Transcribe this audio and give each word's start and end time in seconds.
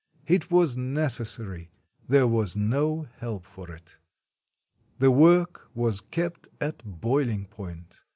It 0.25 0.49
was 0.49 0.75
neces 0.77 1.27
sary, 1.27 1.69
there 2.07 2.27
was 2.27 2.55
no 2.55 3.07
help 3.17 3.45
for 3.45 3.69
it. 3.69 3.99
The 4.97 5.11
work 5.11 5.67
was 5.75 6.01
kept 6.01 6.47
at 6.59 6.81
boiling 6.83 7.45
point. 7.45 8.01